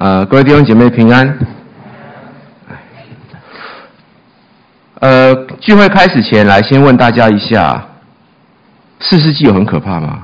[0.00, 1.38] 呃，各位弟兄姐妹平安。
[5.00, 7.84] 呃，聚会开始前，来先问大家一下，
[8.98, 10.20] 四世纪有很可怕吗？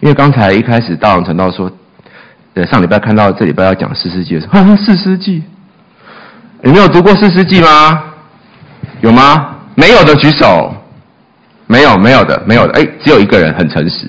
[0.00, 1.72] 因为刚才一开始大王传道说，
[2.52, 5.42] 呃，上礼拜看到这礼拜要讲四世纪的时候，哈哈，士师记，
[6.60, 8.04] 你们有读过四世纪吗？
[9.00, 9.56] 有吗？
[9.74, 10.70] 没有的举手。
[11.66, 12.78] 没有，没有的，没有的。
[12.78, 14.06] 哎，只有一个人很诚实，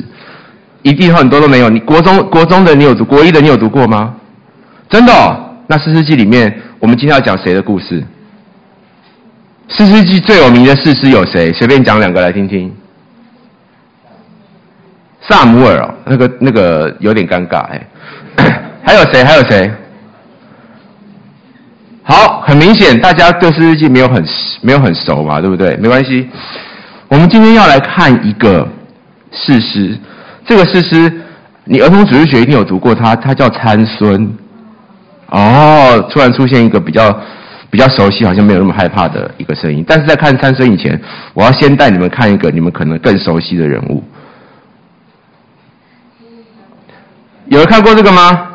[0.82, 1.70] 一定很多都没有。
[1.70, 4.14] 你国中国中的你有读，国一的你有读过吗？
[4.96, 5.38] 真的哦？
[5.68, 8.02] 那《士师记》里面，我们今天要讲谁的故事？
[9.68, 11.52] 《士师记》最有名的士师有谁？
[11.52, 12.74] 随便讲两个来听听。
[15.20, 17.88] 萨姆尔哦，那个那个有点尴尬哎。
[18.86, 19.22] 还有谁？
[19.22, 19.70] 还有谁？
[22.04, 24.26] 好，很明显大家对《士师记》没有很
[24.62, 25.76] 没有很熟嘛，对不对？
[25.76, 26.26] 没关系，
[27.10, 28.66] 我们今天要来看一个
[29.34, 29.98] 士师。
[30.46, 31.12] 这个士师，
[31.66, 34.34] 你儿童主日学一定有读过他，他叫参孙。
[35.36, 37.14] 哦，突然出现一个比较
[37.70, 39.84] 比较熟悉，好像没有那么害怕的一个声音。
[39.86, 40.98] 但是在看三生以前，
[41.34, 44.02] 我要先带你们看一个你们可能更熟悉的人物。
[47.48, 48.48] 有人看过这个吗？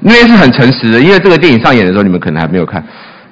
[0.00, 2.84] 那是很诚实的，因为这个电影上演的时候，你们可能还没有看。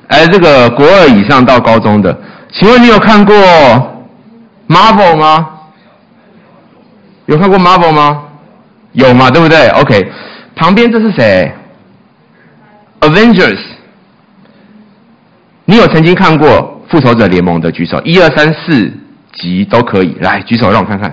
[0.06, 2.16] 哎，这个国二以上到高中的，
[2.53, 3.34] 请问你有看过
[4.69, 5.48] Marvel 吗？
[7.27, 8.22] 有看过 Marvel 吗？
[8.92, 10.12] 有嘛，对不对？OK。
[10.61, 11.50] 旁边这是谁
[13.00, 13.58] ？Avengers，
[15.64, 18.92] 你有曾经看过《复仇者联盟》的举手，一二三四
[19.33, 21.11] 集都可以，来举手让我看看。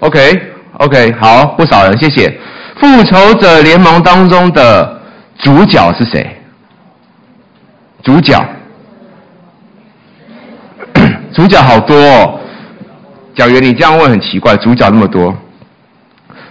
[0.00, 0.42] OK
[0.78, 2.26] OK，好，不少人，谢谢。
[2.80, 5.02] 《复仇者联盟》当中的
[5.36, 6.26] 主角是谁？
[8.02, 8.42] 主角，
[11.34, 12.40] 主角好多哦。
[13.36, 15.36] 小袁，你这样问很奇怪，主角那么多。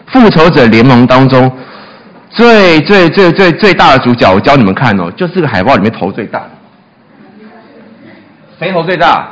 [0.08, 1.52] 复仇者联盟当中
[2.30, 6.44] 最最最最最大的主角，我教你们看哦，就是这个海报里面头最大。
[8.60, 9.32] 谁头最大？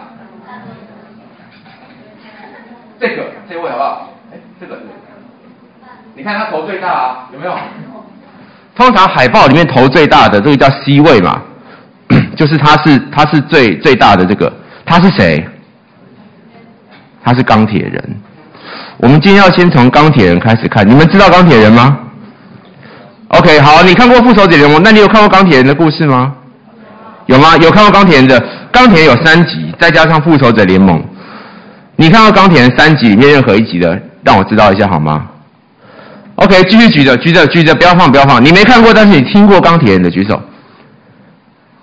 [2.99, 4.13] 这个这位好不好？
[4.31, 4.77] 哎，这个，
[6.15, 7.55] 你看他头最大啊，有没有？
[8.75, 11.41] 通常海报里面头最大的这个叫 C 位嘛，
[12.35, 14.51] 就是他是他是最最大的这个，
[14.85, 15.47] 他是谁？
[17.23, 18.21] 他是钢铁人。
[18.97, 21.97] 我们今天要先从钢铁人开始看，你们知道钢铁人吗
[23.27, 26.33] ？OK，好，你看过复仇者联盟，那你有看过钢铁人的故事吗？
[27.25, 27.57] 有吗？
[27.57, 28.41] 有看过钢铁人的？
[28.71, 31.03] 钢铁人有三集，再加上复仇者联盟，
[31.95, 35.27] 你看过钢铁人三集里面任何一集的，让我知道一下好吗
[36.35, 38.43] ？OK，继续举着，举着，举着，不要放，不要放。
[38.43, 40.41] 你没看过，但是你听过钢铁人的举手。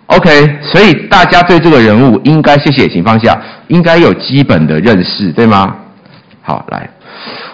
[0.07, 5.75] OK，所以大家对这个人物应该，谢谢，请放下，应该有基本的认识，对吗？
[6.43, 6.89] 好，来。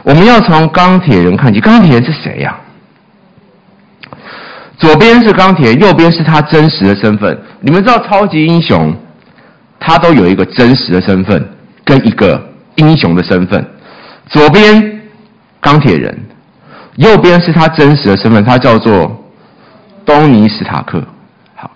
[0.02, 2.56] 我们要从钢铁人看起，钢铁人是谁呀？
[4.78, 7.36] 左边是钢铁，右边是他真实的身份。
[7.60, 8.94] 你们知道超级英雄，
[9.80, 11.44] 他都有一个真实的身份
[11.84, 12.41] 跟一个
[12.76, 13.64] 英雄的身份。
[14.28, 15.00] 左边
[15.60, 16.16] 钢铁人，
[16.94, 19.24] 右边是他真实的身份，他叫做
[20.06, 21.02] 东尼史塔克。
[21.56, 21.70] 好，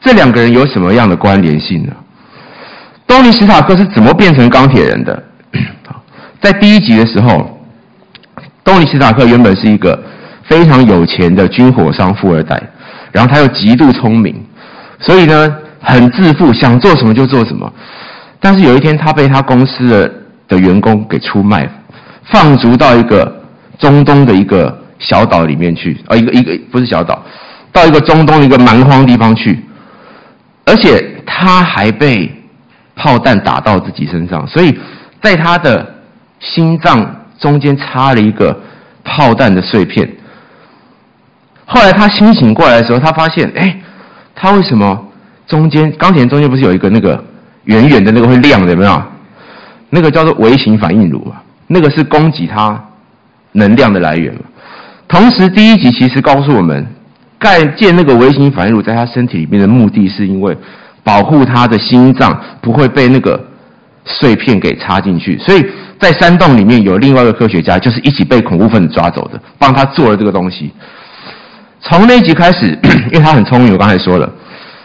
[0.00, 1.92] 这两个人有什么样的关联性呢？
[3.06, 5.22] 东尼史塔克是怎么变成钢铁人的？
[6.44, 7.50] 在第一集的时候。
[8.62, 10.02] 东尼·史塔克原本是一个
[10.44, 12.58] 非常有钱的军火商富二代，
[13.12, 14.34] 然后他又极度聪明，
[14.98, 17.70] 所以呢很自负，想做什么就做什么。
[18.40, 20.10] 但是有一天，他被他公司的
[20.48, 21.68] 的员工给出卖，
[22.32, 23.30] 放逐到一个
[23.78, 27.22] 中东的一个小岛里面去，啊，一个一个不是小岛，
[27.70, 29.62] 到一个中东一个蛮荒地方去，
[30.64, 32.32] 而且他还被
[32.96, 34.74] 炮弹打到自己身上，所以
[35.20, 35.93] 在他的
[36.44, 37.22] 心脏。
[37.40, 38.58] 中间插了一个
[39.02, 40.08] 炮弹的碎片。
[41.66, 43.76] 后来他清醒过来的时候，他发现，哎，
[44.34, 45.08] 他为什么
[45.46, 47.22] 中间钢铁中间不是有一个那个
[47.64, 49.02] 圆圆的那个会亮的有没有？
[49.90, 52.82] 那个叫做微型反应炉啊，那个是供给他
[53.52, 54.40] 能量的来源嘛。
[55.06, 56.86] 同时，第一集其实告诉我们，
[57.38, 60.56] 盖建那个微型反应炉在他身体里面的目的是因为
[61.02, 63.38] 保护他的心脏不会被那个
[64.04, 65.66] 碎片给插进去，所以。
[65.98, 70.72] 在山洞里面有另外一个科学家，就是一起被恐怖分子抓走的，帮他做了这个东西。
[71.80, 72.78] 从那一集开始，
[73.12, 74.30] 因为他很聪明，我刚才说了，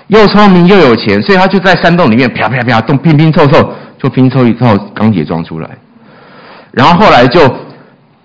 [0.07, 5.69] 又聪明又有钱，所以他就在山洞里面啪啪啪动拼拼凑凑，就拼凑一套钢铁装出来。
[6.71, 7.41] 然后后来就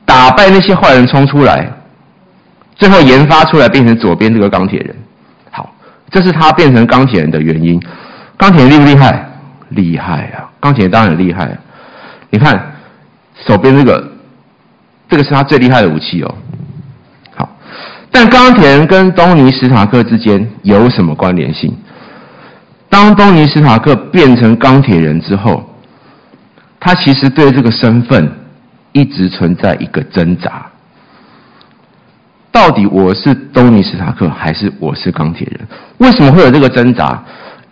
[0.05, 1.71] 打败那些坏人冲出来，
[2.77, 4.95] 最后研发出来变成左边这个钢铁人。
[5.51, 5.73] 好，
[6.11, 7.81] 这是他变成钢铁人的原因。
[8.37, 9.31] 钢铁人厉不厉害？
[9.71, 10.51] 厉害啊！
[10.61, 11.57] 钢铁当然厉害。
[12.31, 12.74] 你看。
[13.47, 14.13] 手边这个，
[15.09, 16.35] 这个是他最厉害的武器哦。
[17.35, 17.49] 好，
[18.11, 21.77] 但钢铁人跟东尼史塔克之间有什么关联性？
[22.89, 25.69] 当东尼史塔克变成钢铁人之后，
[26.79, 28.31] 他其实对这个身份
[28.93, 30.67] 一直存在一个挣扎：
[32.53, 35.67] 到底我是东尼史塔克，还是我是钢铁人？
[35.99, 37.21] 为什么会有这个挣扎？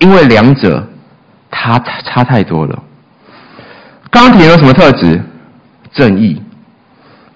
[0.00, 0.85] 因为两者
[1.49, 2.82] 他差太多了。
[4.11, 5.23] 钢铁有什么特质？
[5.93, 6.43] 正义、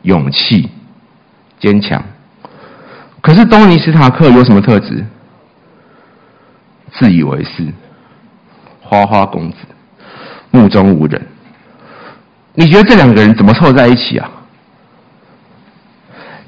[0.03, 0.71] 勇气、
[1.61, 2.03] 坚强。
[3.21, 5.05] 可是东尼斯塔克有什么特质？
[6.93, 7.67] 自以为是，
[8.81, 9.57] 花花公子，
[10.51, 11.21] 目中无人。
[12.55, 14.31] 你觉得这两个人怎么凑在一起啊？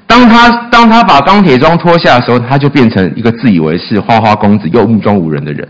[0.07, 5.67] 当他当他把钢铁装脱下的时候，他就变成一个自以为是、花花公子又目中无人的人。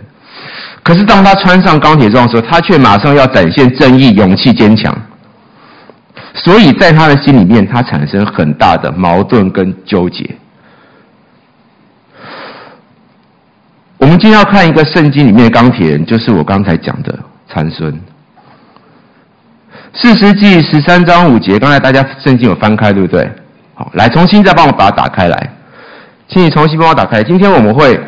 [0.82, 4.96] 可是当他穿上钢铁装的时候，他却马上要展现正义、勇气、坚强。
[6.44, 10.36] 所以在他的心里面，他产生很大的矛盾跟纠结。
[13.98, 17.20] 我们今天要看一个圣经里面的钢铁人，就是我刚才讲的
[17.50, 17.94] 参孙。
[19.94, 23.30] 士师记十三章五节，刚才大家圣经有翻开，对不对？
[23.74, 25.54] 好，来重新再帮我把它打开来，
[26.30, 27.22] 请你重新帮我打开。
[27.24, 28.00] 今天我们会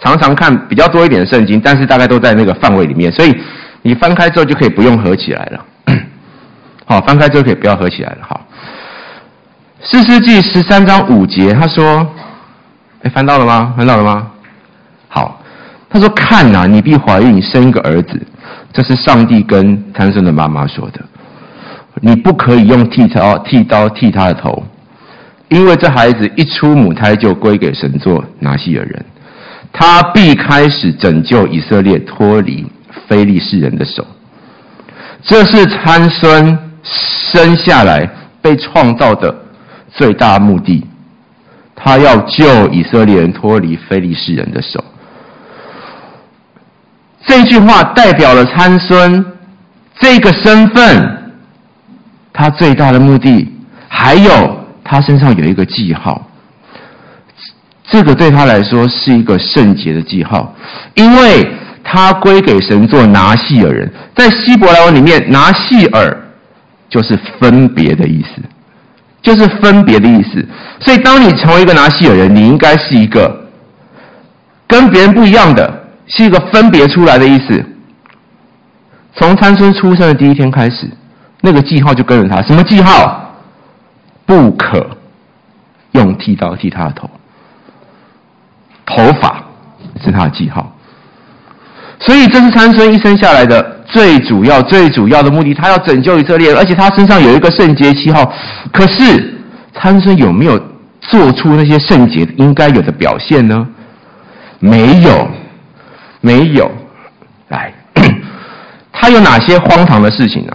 [0.00, 3.36] 常常看比较多一点的圣经，但是大概都在那个范围里面，所以
[3.82, 5.64] 你翻开之后就可以不用合起来了。
[6.88, 8.18] 好，翻开之后可以不要合起来了。
[8.22, 8.46] 好，
[9.82, 12.08] 士师记十三章五节，他说
[13.04, 13.74] ：“哎，翻到了吗？
[13.76, 14.26] 翻到了吗？”
[15.06, 15.38] 好，
[15.90, 18.26] 他说：“看呐，你必怀孕生一个儿子，
[18.72, 21.00] 这是上帝跟参孙的妈妈说的。
[22.00, 24.64] 你不可以用剃刀剃刀剃他的头，
[25.48, 29.04] 因为这孩子一出母胎就归给神做拿细耳人，
[29.74, 32.64] 他必开始拯救以色列脱离
[33.06, 34.06] 非利士人的手。
[35.22, 38.08] 这是参孙生下来
[38.40, 39.34] 被创造的
[39.90, 40.86] 最大目的，
[41.74, 44.84] 他要救以色列人脱离非利士人的手。”
[47.26, 49.24] 这句话代表了参孙
[49.98, 51.32] 这个身份，
[52.32, 53.52] 他最大的目的，
[53.88, 56.26] 还有他身上有一个记号，
[57.90, 60.54] 这个对他来说是一个圣洁的记号，
[60.94, 61.52] 因为
[61.84, 66.16] 他归给神做拿细耳人，在希伯来文里面，拿细耳
[66.88, 68.42] 就是分别的意思，
[69.22, 70.46] 就是分别的意思。
[70.80, 73.48] 所以，当你成为一个拿西尔人，你应该是一个
[74.66, 75.84] 跟别人不一样的。
[76.10, 77.62] 是一个分别出来的意思。
[79.14, 80.90] 从参孙出生的第一天开始，
[81.42, 82.40] 那个记号就跟着他。
[82.40, 83.34] 什么记号？
[84.24, 84.96] 不可
[85.92, 87.10] 用剃刀剃他的头，
[88.86, 89.44] 头发
[90.02, 90.74] 是他的记号。
[92.08, 95.52] 所以这是参孙一生下来的最主要、最主要的目的。
[95.52, 98.32] 他要拯救以色列，而且他身上有一个圣洁七号。
[98.72, 99.38] 可是
[99.74, 100.58] 参孙有没有
[101.02, 103.68] 做出那些圣洁应该有的表现呢？
[104.58, 105.28] 没有。
[106.20, 106.68] 没有，
[107.48, 107.72] 来，
[108.90, 110.52] 他有哪些荒唐的事情呢？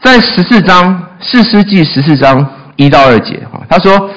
[0.00, 2.44] 在十四章四世纪十四章
[2.76, 4.08] 一到二节，哈，他说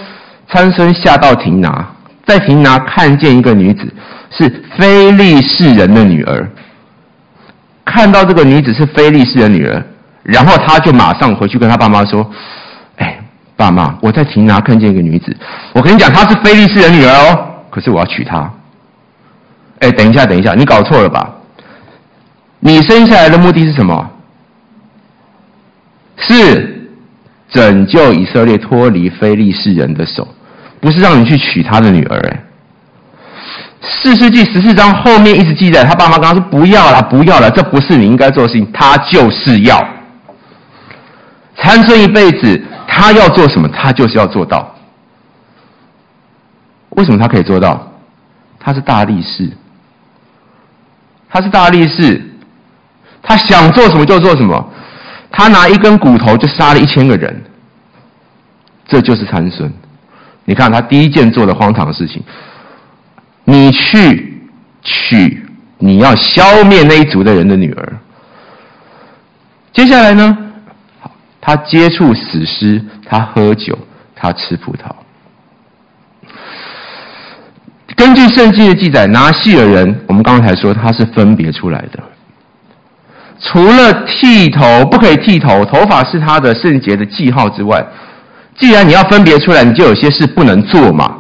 [0.48, 1.86] 参孙下到亭拿，
[2.26, 3.94] 在亭拿看见一个女子
[4.38, 6.50] 是非利士人的女儿，
[7.86, 9.82] 看到这个女子是非利士人的女儿，
[10.24, 12.30] 然后他就马上回去跟他爸妈说
[12.98, 13.20] ：“哎，
[13.56, 15.36] 爸妈，我在亭拿看见一个女子，
[15.74, 18.51] 我跟你讲，她是非利士人女儿哦，可是我要娶她。”
[19.80, 21.34] 哎，等一下，等一下，你搞错了吧？
[22.60, 24.10] 你生下来的目的是什么？
[26.18, 26.89] 是
[27.50, 30.27] 拯救以色列脱离非利士人的手，
[30.80, 32.18] 不是让你去娶他的女儿。
[32.18, 32.39] 哎，
[33.88, 38.72] 四世纪十四章后面一直记载，他爸妈刚刚说不要了，不要了，这不是你应该做的事情。
[38.72, 39.86] 他就是要
[41.56, 44.75] 参孙一辈子，他要做什么，他就是要做到。
[46.89, 47.92] 为什么他可以做到？
[48.60, 49.51] 他是大力士。
[51.30, 52.22] 他是大力士，
[53.22, 54.72] 他想做什么就做什么，
[55.30, 57.44] 他拿一根骨头就杀了一千个人，
[58.88, 59.72] 这就是参孙。
[60.46, 62.24] 你看他第一件做的荒唐的事情，
[63.46, 64.42] 你去
[64.84, 65.46] 娶
[65.78, 67.94] 你要消灭那一族的人的女儿。
[69.72, 70.38] 接下来呢，
[71.40, 73.78] 他接触死尸，他喝酒，
[74.16, 74.92] 他吃葡萄。
[77.96, 82.04] 根据圣经的记载，拿细耳人，我们刚才说他是分别出来的。
[83.40, 87.86] 除了剃头不可以剃头，头发是他的圣洁的记号之外，
[88.58, 91.16] 既然你要分别出来，你就有些事不能做嘛。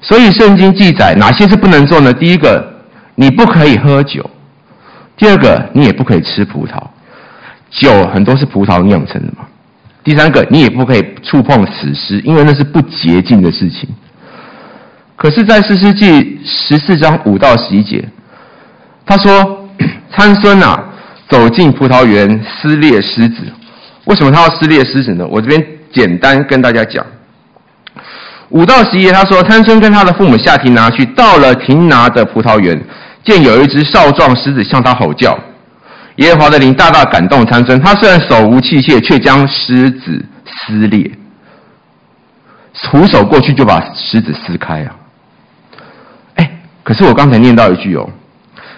[0.00, 2.12] 所以圣经记载哪些是不能做呢？
[2.12, 2.64] 第一个，
[3.14, 4.22] 你不可以喝酒；
[5.16, 6.82] 第二个，你也不可以吃葡萄。
[7.70, 9.46] 酒很多是葡萄酿成的嘛，
[10.02, 13.88] 第三个，你也不可以触碰死尸，因为那是不洁净的事情。
[15.16, 18.02] 可是，在士师记十四章五到十一节，
[19.04, 19.68] 他说
[20.10, 20.82] 参孙啊，
[21.28, 23.42] 走进葡萄园撕裂狮子。
[24.06, 25.26] 为什么他要撕裂狮子呢？
[25.30, 27.04] 我这边简单跟大家讲。
[28.50, 32.80] 五到十一，他说参孙跟他的父母下亭拿去，到了亭拿的葡萄园，
[33.24, 35.38] 见有一只少壮狮子向他吼叫。
[36.16, 41.10] 耶和华的灵大大感动参孙，他虽然手无器械，却将狮子撕裂，
[42.82, 44.96] 徒手过去就把狮子撕开啊！
[46.34, 46.50] 哎，
[46.82, 48.10] 可是我刚才念到一句哦，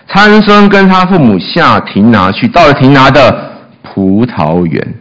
[0.07, 3.53] 参孙跟他父母下亭拿去，到了亭拿的
[3.83, 4.95] 葡萄园，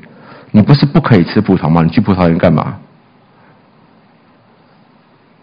[0.52, 1.84] 你不是不可以吃葡萄吗？
[1.84, 2.76] 你去葡萄园干嘛？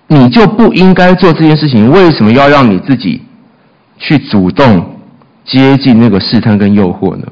[0.09, 3.23] 你就不应该做这件事情，为什么要让你自己
[3.97, 4.95] 去主动？
[5.45, 7.27] 接近那个试探跟诱惑呢？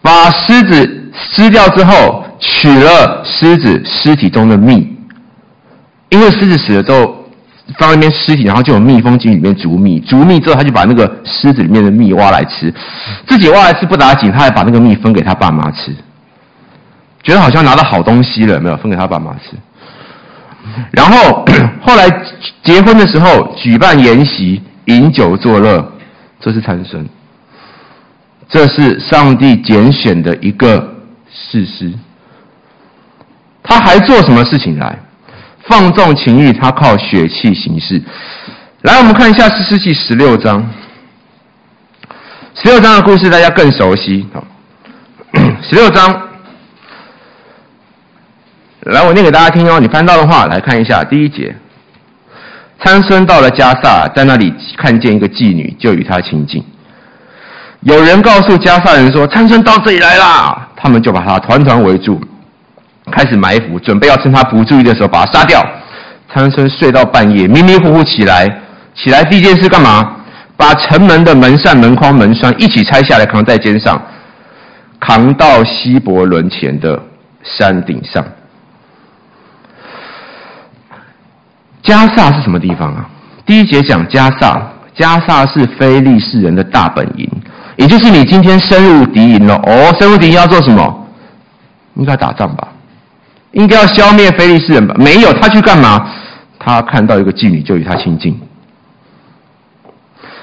[0.00, 4.96] 把狮子撕掉之后，取了狮子尸体中的蜜，
[6.08, 7.14] 因为狮子死了之后
[7.78, 12.72] 放那边尸体，然后就有蜜蜂进里面逐蜜，逐蜜之后他就把那个狮子里面的蜜挖来吃，
[13.26, 15.94] 自己挖来吃不打紧，他还把那个蜜分给他爸妈吃，
[17.22, 19.54] 觉得好像拿到好东西了，没有分给他爸妈吃。
[20.92, 21.44] 然后
[21.80, 22.08] 后来
[22.62, 25.92] 结婚的时候举办筵席，饮酒作乐，
[26.40, 27.08] 这是产生。
[28.48, 30.94] 这是上帝拣选的一个
[31.30, 31.92] 事实，
[33.62, 34.98] 他还做什么事情来？
[35.66, 38.02] 放纵情欲，他靠血气行事。
[38.82, 40.66] 来，我们看一下士师记十六章。
[42.54, 44.26] 十六章的故事大家更熟悉。
[45.62, 46.27] 十六章，
[48.84, 49.78] 来，我念给大家听哦。
[49.80, 51.54] 你翻到的话，来看一下第一节。
[52.82, 56.64] 参孙到了迦萨，在那里看见一个妓女，就与她亲近。
[57.80, 62.20] 有人告诉迦萨人说：“参孙到这里来啦！”他们就把他团团围住，
[63.10, 65.64] 开始埋伏，准备要趁他不注意的时候把他杀掉。
[66.32, 68.48] 参孙睡到半夜，迷迷糊糊起来，
[68.94, 70.16] 起来第一件事干嘛？
[70.56, 74.00] 把城门的门扇、门框、门栓一起拆下来，扛在肩上，
[75.00, 77.00] 扛到希伯仑前的
[77.42, 78.24] 山顶上。
[81.88, 83.08] 加萨是什么地方啊？
[83.46, 84.60] 第一节讲加萨，
[84.94, 87.26] 加萨是非利士人的大本营。
[87.76, 91.08] 也就是你今天深入敌营了哦，深入敌营要做什么？
[91.94, 92.68] 应该打仗吧？
[93.52, 94.94] 应该要消灭非利士人吧？
[94.98, 96.06] 没有，他去干嘛？
[96.58, 98.38] 他看到一个妓女，就与他亲近。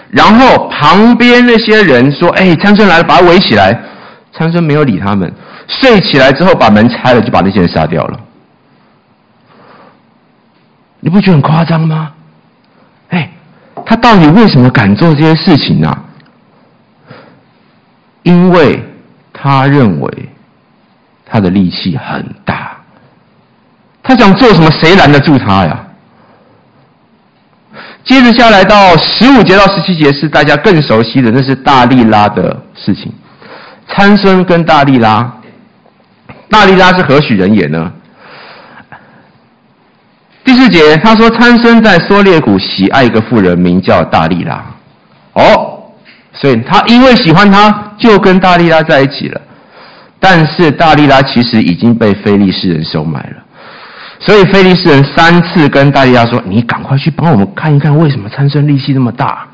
[0.09, 3.79] 然后旁边那些人说：“哎，参孙来了，把他围起来。”
[4.33, 5.31] 参孙没有理他们，
[5.67, 8.19] 睡起来之后把门拆了，就把那些人杀掉了。
[11.05, 12.11] 你不觉得很夸张吗？
[13.09, 13.29] 哎，
[13.85, 16.03] 他到底为什么敢做这些事情呢、啊？
[18.23, 18.83] 因为
[19.31, 20.29] 他认为
[21.23, 22.75] 他的力气很大，
[24.01, 25.79] 他想做什么，谁拦得住他呀？
[28.03, 33.13] 接着下来到十五节到十七节是大家更熟悉的，那是大利拉的事情。
[33.87, 35.31] 参孙跟大利拉，
[36.49, 37.93] 大利拉是何许人也呢？
[40.45, 44.63] 第四节他说，参孙在梭列谷喜爱一个妇人，名叫大利拉。
[45.33, 45.71] 哦。
[46.31, 49.41] 所以他因为喜欢她，就跟大利拉在一起了。
[50.19, 53.37] 但是大利拉其实已经被菲利士人收买了。
[54.19, 59.47] 所以菲利士人三次跟大利拉说：“你赶快去帮我们看一看，为什么参孙力气那么大？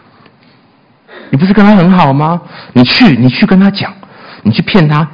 [1.30, 2.42] 你不是跟他很好吗？
[2.74, 3.94] 你去，你去跟他讲，
[4.42, 5.08] 你去骗他，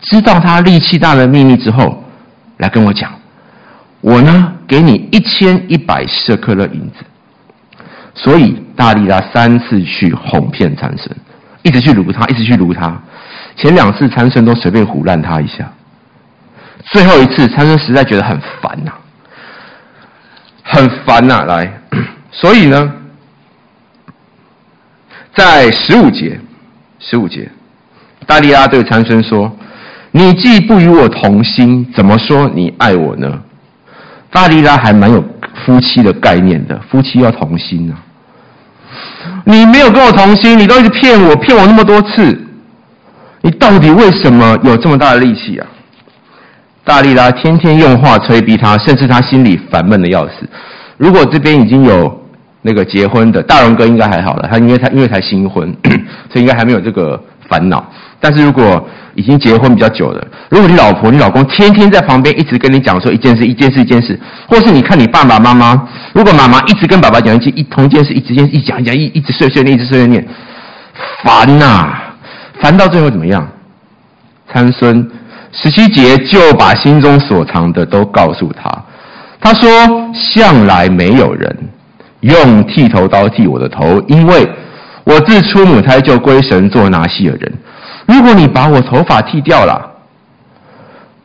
[0.00, 2.04] 知道他力气大的秘密之后，
[2.58, 3.10] 来跟我讲。
[4.02, 7.04] 我呢，给你一千一百舍克勒银子。”
[8.14, 11.16] 所以大力拉三次去哄骗参孙，
[11.62, 13.00] 一直去掳他，一直去掳他。
[13.56, 15.72] 前两次参孙都随便唬烂他一下，
[16.84, 18.92] 最后一次参孙实在觉得很烦呐、
[20.62, 21.72] 很烦呐、来，
[22.30, 22.92] 所以呢，
[25.34, 26.38] 在十五节，
[26.98, 27.50] 十五节，
[28.26, 29.54] 大力拉对参孙说
[30.12, 33.42] ：“你既不与我同心，怎么说你爱我呢？”
[34.32, 35.22] 大利拉还蛮有。
[35.64, 37.94] 夫妻的概念的，夫妻要同心啊！
[39.44, 42.36] 你没有跟我同心，你都一直骗我，骗我那么多次，
[43.42, 45.66] 你到底为什么有这么大的力气啊？
[46.82, 50.48] 大利拉天天用话催逼他，甚至他心里烦闷的要死。
[50.96, 52.20] 如果这边已经有
[52.62, 55.72] 那个结婚的大荣哥，应该还好了，他因为他因为才新婚，
[56.28, 57.88] 所以应该还没有这个烦恼。
[58.22, 70.24] 但是如果已经结婚比较久了，如果你老婆、你老公天天在旁边一直跟你讲说一件事、一件事、一件事，或是你看你爸爸妈妈，如果妈妈一直跟爸爸讲一件一同一件事，一直一一讲一讲一一直碎碎念，一直碎碎念，
[71.24, 71.92] 烦呐、
[72.60, 73.46] 烦到最后怎么样？
[74.52, 75.10] 参孙
[75.50, 78.70] 十七节就把心中所藏的都告诉他。
[79.40, 79.68] 他说
[80.14, 81.54] ：“向来没有人
[82.20, 84.48] 用剃头刀剃我的头，因为
[85.04, 87.52] 我自出母胎就归神做拿细耳人。
[88.06, 89.90] 如果你把我头发剃掉了，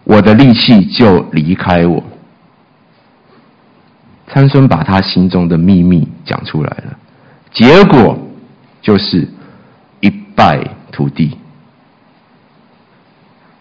[0.03, 2.03] 我的力气就离开我。”
[4.29, 6.97] 参孙把他心中的秘密讲出来了，
[7.51, 8.17] 结果
[8.81, 9.27] 就是
[10.01, 10.59] 一败
[10.91, 11.37] 涂地。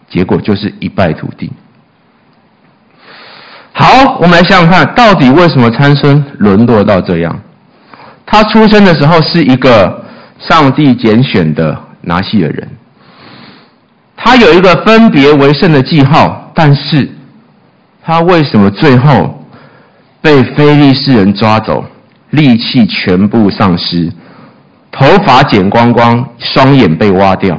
[0.09, 1.51] 结果就是一败涂地。
[3.73, 7.39] 好，我们来想想看，到底为什么参孙沦落到这样？
[8.25, 10.05] 他出生的时候是一个
[10.39, 12.69] 上帝拣选的拿细耳人，
[14.29, 17.09] 他有一个分别为圣的记号，但是
[18.03, 19.41] 他为什么最后
[20.21, 21.81] 被非利士人抓走，
[22.31, 24.11] 力气全部丧失，
[24.91, 27.57] 头发剪光光，双眼被挖掉？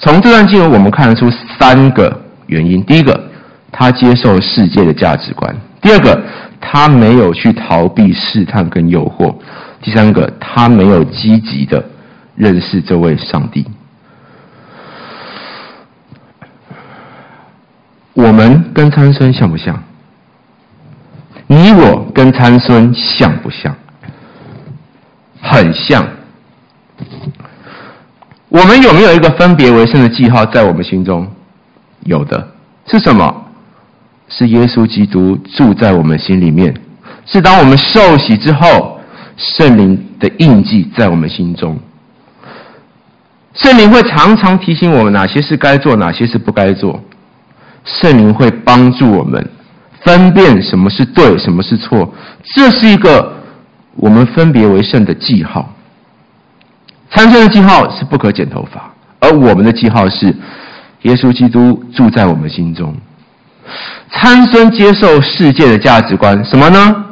[0.00, 3.30] 从这段经文，我们看得出三个原因：第一个，
[3.70, 5.48] 他接受世界的价值观；
[5.80, 6.20] 第二个，
[6.60, 9.32] 他没有去逃避试探跟诱惑；
[9.80, 11.80] 第三个，他没有积极的
[12.40, 13.66] 认识这位上帝。
[18.14, 19.82] 我们跟参孙像不像？
[21.46, 23.76] 你我跟参孙像不像？
[25.42, 26.08] 很像。
[28.48, 31.30] 我们有没有一个分别为圣的记号在我们心中？
[32.04, 32.48] 有的，
[32.86, 33.48] 是什么？
[34.28, 36.74] 是耶稣基督住在我们心里面，
[37.26, 38.98] 是当我们受洗之后，
[39.36, 41.78] 圣灵的印记在我们心中。
[43.62, 47.02] 圣灵会常常提醒我们哪些是该做，哪些是不该做。
[47.84, 49.50] 圣灵会帮助我们
[50.02, 52.14] 分辨什么是对，什么是错。
[52.54, 53.34] 这是一个
[53.96, 55.72] 我们分别为圣的记号。
[57.10, 60.34] 参孙的记号是不可剪头发，而我们的记号是
[61.02, 62.94] 耶稣基督住在我们心中。
[64.10, 67.04] 参孙接受世界的价值观，什么呢？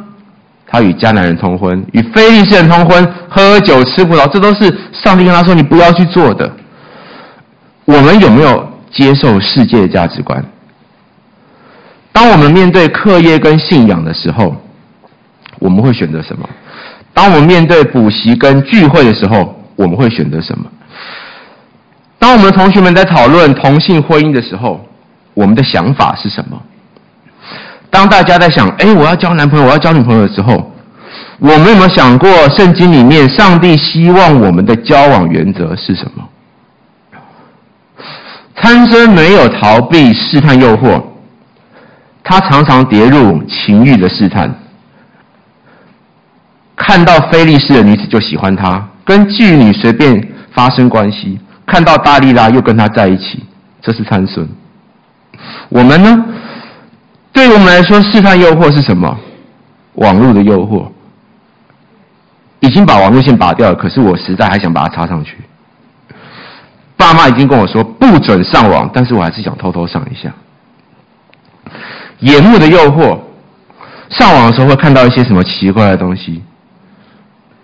[0.70, 6.50] 他与迦南人通婚，与非利士人通婚，喝酒吃葡萄，这都是上帝跟他说你不要去做的。
[7.86, 10.44] 我们有没有接受世界的价值观？
[12.12, 14.54] 当我们面对课业跟信仰的时候，
[15.58, 16.46] 我们会选择什么？
[17.14, 20.66] 当我们面对补习跟聚会的时候，我们会选择什么？
[22.18, 24.84] 当我们同学们在讨论同性婚姻的时候，
[25.32, 26.60] 我们的想法是什么？
[27.90, 30.72] 当大家在想“哎，我要交男朋友，我要交女朋友”的时候，
[31.38, 36.24] 我们有没有想过圣经里面上帝希望我们的交往原则是什么？
[38.56, 41.02] 参孙没有逃避试探诱惑，
[42.22, 44.52] 他常常跌入情欲的试探，
[46.76, 48.86] 看到非利士的女子就喜欢她。
[49.04, 50.20] 跟妓女随便
[50.52, 53.42] 发生关系，看到大利拉又跟他在一起，
[53.80, 54.46] 这是参孙。
[55.70, 56.24] 我们呢？
[57.32, 59.18] 对于我们来说，试探诱惑是什么？
[59.94, 60.88] 网络的诱惑。
[62.60, 65.36] 已经把网络线拔掉了，可是我实在还想把它插上去。
[66.96, 70.34] 爸妈已经跟我说不准上网，但是我还是想偷偷上一下。
[72.18, 73.20] 眼目的诱惑，
[74.10, 76.42] 上网的时候会看到一些什么奇怪的东西。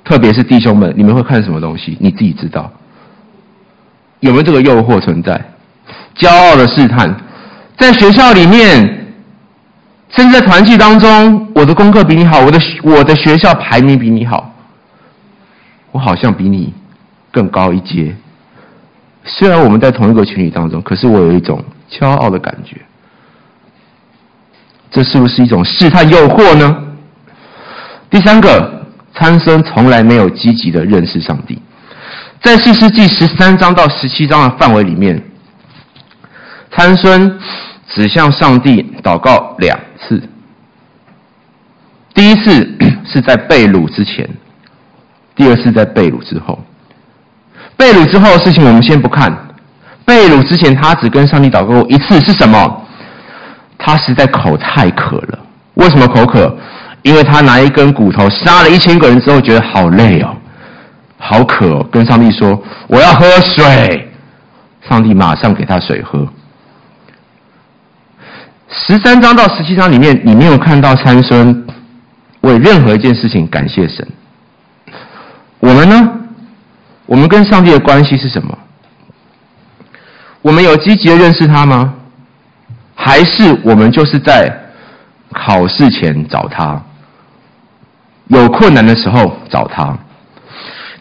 [0.04, 1.98] 特别是弟兄们，你们会看什么东西？
[2.00, 2.70] 你自己知道，
[4.20, 5.32] 有没有这个诱惑存在？
[6.16, 7.12] 骄傲的试探，
[7.76, 9.03] 在学校里面，
[10.16, 14.54] 甚至在团契当中，我的功课比你好，我的我的学校排名比你好，
[15.90, 16.72] 我好像比你
[17.30, 18.14] 更高一阶。
[19.24, 22.76] 虽然我们在同一个群体当中，可是我有一种骄傲的感觉。
[24.90, 26.76] 这是不是一种试探诱惑呢？
[28.08, 28.72] 第三个。
[29.16, 31.56] 参孙从来没有积极的认识上帝，
[32.42, 35.22] 在士师记十三章到十七章的范围里面，
[36.72, 37.38] 参孙
[37.94, 40.22] 只向上帝祷告两次。
[42.12, 42.68] 第一次
[43.06, 44.28] 是在被掳之前，
[45.34, 46.58] 第二次在被掳之后。
[47.76, 49.32] 被掳之后的事情我们先不看，
[50.04, 52.82] 被掳之前他只跟上帝祷告过一次，是什么？
[53.78, 55.38] 他实在口太渴了。
[55.74, 56.56] 为什么口渴？
[57.02, 60.34] 因为他拿一根骨头杀了一千个人之后，觉得好累哦，
[61.18, 64.08] 好渴哦，跟上帝说：“我要喝水。”
[64.88, 66.26] 上帝马上给他水喝。
[68.76, 71.64] 十三章到十七章里面，你没有看到参孙
[72.40, 74.06] 为任何一件事情感谢神。
[75.60, 76.10] 我们呢？
[77.06, 78.58] 我们跟上帝的关系是什么？
[80.42, 81.94] 我们有积极的认识他吗？
[82.96, 84.52] 还是我们就是在
[85.32, 86.82] 考试前找他？
[88.26, 89.96] 有困难的时候找他，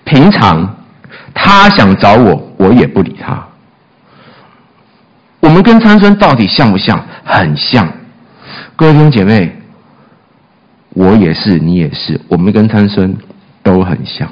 [0.04, 0.76] 平常
[1.34, 3.44] 他想找我，我也不理他。
[5.44, 7.06] 我们跟参孙到底像不像？
[7.26, 7.86] 很像。
[8.78, 9.54] 各位弟兄姐妹，
[10.92, 13.14] 我也是，你也是，我们跟参孙
[13.62, 14.32] 都很像。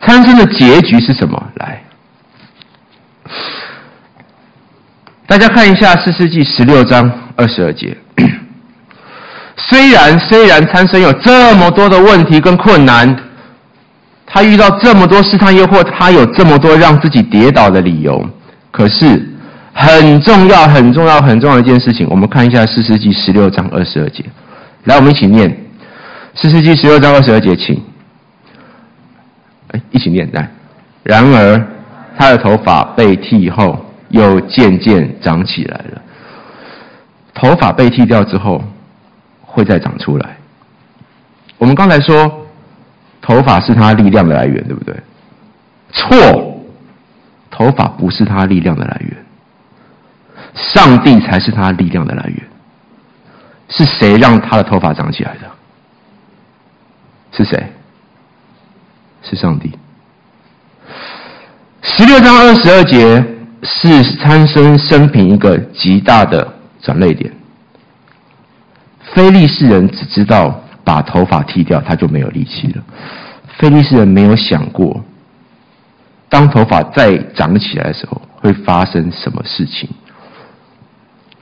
[0.00, 1.40] 参孙的结局是什么？
[1.54, 1.84] 来，
[5.28, 7.96] 大家看一下《四世纪》十六章二十二节。
[9.56, 13.06] 虽然虽然参孙有这么多的问题跟困难，
[14.32, 18.24] 他遇到这么多试探诱惑，他有这么多让自己跌倒的理由，
[18.70, 19.28] 可是
[19.74, 24.24] 很重要、很重要、很重要的一件事情，我们看一下《四世纪》十六章二十二节。
[24.84, 25.50] 来，我们一起念
[26.34, 27.82] 《四世纪》十六章二十二节，请。
[29.90, 30.48] 一起念来。
[31.02, 31.66] 然而，
[32.16, 36.02] 他的头发被剃后，又渐渐长起来了。
[37.34, 38.62] 头发被剃掉之后。
[39.52, 40.36] 会再长出来。
[41.58, 42.46] 我们刚才说，
[43.30, 44.92] 头发是他力量的来源，对不对？
[45.92, 46.60] 错，
[47.48, 49.16] 头发不是他力量的来源，
[50.52, 52.42] 上帝才是他力量的来源。
[53.68, 55.48] 是谁让他的头发长起来的？
[57.30, 57.72] 是谁？
[59.22, 59.70] 是上帝。
[61.82, 63.24] 十六章二十二节
[63.62, 67.32] 是参生生平一个极大的转捩点。
[69.14, 72.82] 非利士人只知道把头发剃掉，他就没有力气了。
[73.58, 75.04] 菲利士人没有想过，
[76.28, 79.88] 当头发再长起来的时候会发生什么事情。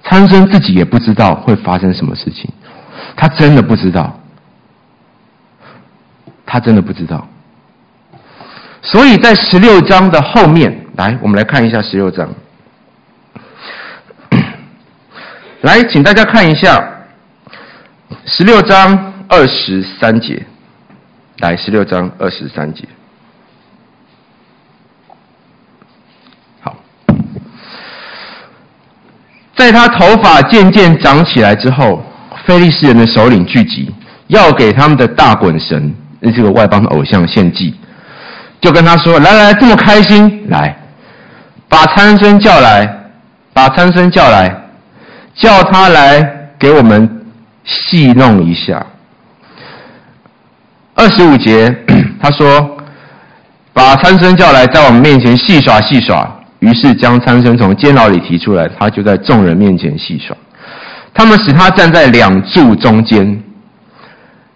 [0.04, 2.50] 参孙自己也不知道会发生什么事情，
[3.14, 4.18] 他真的不知道，
[6.46, 7.28] 他真的不知道。
[8.80, 12.28] 所以在十六章的后面，来，我们来看一下十六章。
[15.60, 16.82] 来，请大家看一下。
[18.24, 20.42] 十六章二十三节，
[21.38, 22.84] 来，十六章二十三节。
[26.60, 26.74] 好，
[29.54, 32.02] 在他头发渐渐长起来之后，
[32.46, 33.94] 非利士人的首领聚集，
[34.28, 37.74] 要给他们的大衮神，那这个外邦偶像献祭，
[38.60, 40.74] 就跟他说：“来来，这么开心，来，
[41.68, 43.10] 把参孙叫来，
[43.52, 44.48] 把参孙叫来，
[45.34, 47.16] 叫他来给我们。”
[47.70, 48.86] 戏弄一下。
[51.00, 51.72] 二十五节，
[52.20, 52.76] 他说
[53.72, 60.36] ：“把参生叫来，在我们面前戏耍戏耍。”于是将参生从监牢里提出来，他就在众人面前戏耍。
[61.14, 63.40] 他们使他站在两柱中间。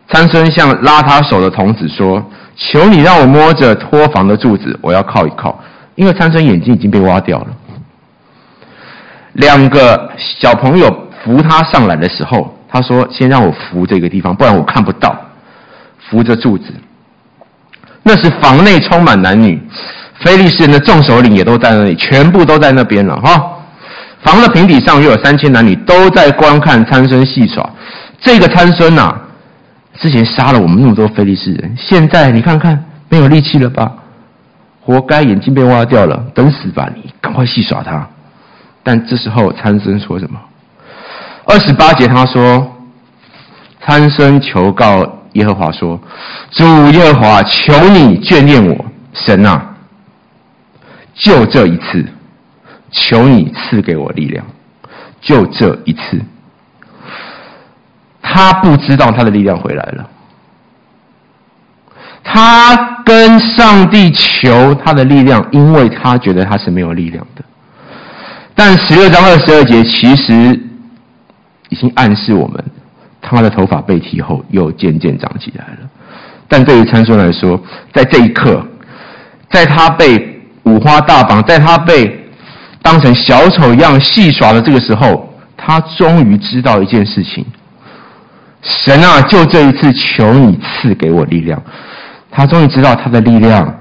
[0.09, 2.20] 参生向拉他手的童子说
[2.59, 5.57] ：“求你让我摸着托房的柱子，我要靠一靠。”
[5.94, 7.46] 因为参生眼睛已经被挖掉了。
[9.35, 12.52] 两个小朋友扶他上来的时候。
[12.68, 15.14] 他说：“先让我扶这个地方，不然我看不到。
[16.12, 16.66] 扶着柱子，
[18.03, 19.59] 那是房内充满男女，
[20.20, 23.42] 非利士人的众首领也都在那里，全部都在那边了哈。
[24.22, 27.66] 房的平底上又有三千男女，都在观看参孙戏耍。
[28.20, 29.18] 这个参孙呐，
[29.98, 33.90] 之前杀了我们那么多非利士人，现在你看看没有力气了吧？
[34.83, 37.11] 活该，眼睛被挖掉了，等死吧你！
[37.22, 38.07] 赶快戏耍他。
[38.83, 40.38] 但这时候参孙说什么？”
[41.46, 42.70] 二十八节，他说
[43.81, 46.01] ：“参孙求告耶和华说，
[46.51, 49.75] 主耶和华，求你眷恋我，神啊，
[51.14, 52.05] 就这一次，
[52.90, 54.45] 求你赐给我力量，
[55.21, 56.21] 就这一次。”
[58.23, 60.09] 他不知道他的力量回来了，
[62.23, 67.42] 他跟上帝求他的力量，因为他觉得他是没有力量的。
[68.55, 70.61] 但十六章二十二节其实。
[71.68, 72.62] 已经暗示我们，
[73.37, 75.88] 他的头发被剃后又渐渐长起来了。
[76.49, 77.61] 但对于参孙来说，
[77.92, 78.64] 在这一刻，
[79.51, 82.29] 在他被五花大绑，在他被
[82.83, 87.45] 当成小丑一样戏耍的这个时候，他终于知道一件事情：
[88.61, 91.62] 神啊，就这一次，求你赐给我力量。
[92.31, 93.75] 他终于知道他的力量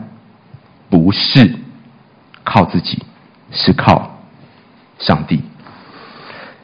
[0.89, 1.53] 不是
[2.43, 3.01] 靠自己，
[3.51, 4.19] 是靠
[4.99, 5.41] 上帝。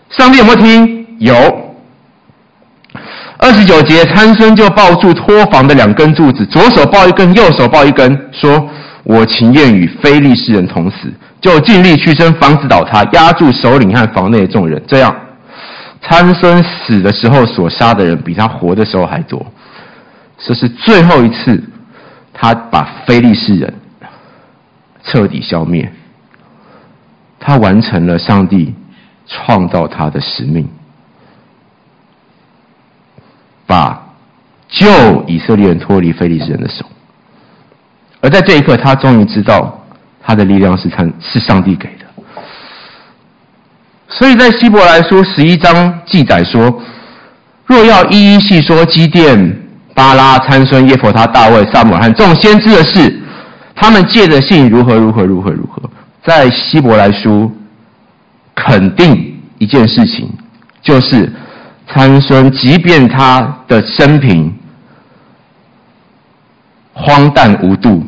[0.10, 1.06] 上帝有没有听？
[1.20, 1.67] 有
[3.40, 8.68] 二十九节，参孙就抱住托房的两根柱子，左手抱一根，右手抱一根，说
[9.06, 14.82] ：“我情愿与非利士人同死。”就尽力屈身，房子倒塌，压住首领和房内的众人。
[14.88, 15.16] 这样，
[16.02, 19.46] 参孙死的时候所杀的人比他活的时候还多。
[20.40, 21.64] 这是最后一次，
[22.34, 23.72] 他把非利士人
[25.04, 25.94] 彻底消灭。
[27.40, 28.74] 他完成了上帝
[29.28, 30.68] 创造他的使命。
[33.68, 34.02] 把
[34.80, 36.86] 救以色列人脱离非利士人的手，
[38.22, 39.84] 而在这一刻，他终于知道
[40.22, 42.06] 他的力量是参是上帝给的。
[44.08, 46.82] 所以在希伯来书十一章记载说，
[47.66, 49.60] 若要一一细说基甸、
[49.94, 53.20] 巴拉、参孙、耶佛他、大卫、撒母耳和众先知的事，
[53.76, 55.82] 他们借着信如何如何如何如何，
[56.24, 57.52] 在希伯来书
[58.56, 60.30] 肯定一件事情，
[60.82, 61.32] 就是
[61.88, 64.57] 参孙，即便他的生平
[67.00, 68.04] 荒诞无度，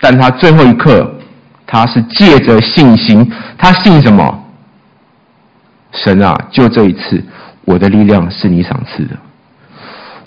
[0.00, 1.14] 但他最后一刻，
[1.66, 4.42] 他是借着信心，他信什么？
[5.92, 7.22] 神啊，就这一次，
[7.66, 9.16] 我的力量是你赏赐的。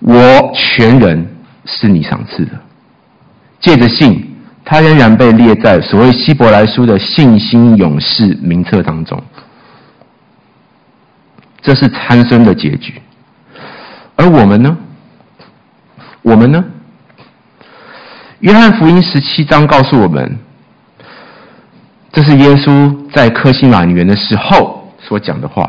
[0.01, 1.27] 我全人
[1.65, 2.51] 是你赏赐的，
[3.59, 9.19] 借着信，他仍然被列在所谓希伯来书的信心勇士名册当中。
[11.59, 13.01] 这是参孙的结局，
[14.15, 14.77] 而我们呢？
[16.21, 16.63] 我们呢？
[18.45, 20.38] 约翰福音十七章告诉我们，
[22.12, 25.67] 这是耶稣在科西马园的时候所讲的话。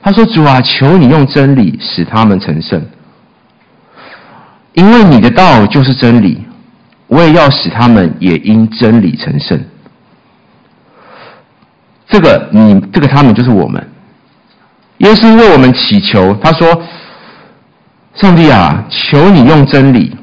[0.00, 2.82] 他说：“主啊，求你用真理使他们成圣。”
[4.72, 6.42] 因为你的道就是真理，
[7.06, 9.62] 我也要使他们也因真理成圣。
[12.08, 13.86] 这个你，这个他们就是我们。
[14.98, 16.82] 耶稣为我们祈求，他说
[18.16, 20.15] ：“上帝啊，求你用真理，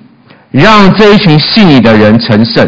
[0.53, 2.65] 让这一群信你的人成圣。”